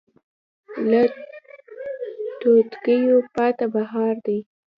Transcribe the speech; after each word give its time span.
له 0.89 1.01
توتکیو 2.41 3.17
پاته 3.33 3.65
بهار 3.73 4.13
دی 4.25 4.39